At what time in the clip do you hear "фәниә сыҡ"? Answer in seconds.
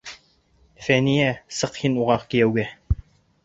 0.85-1.79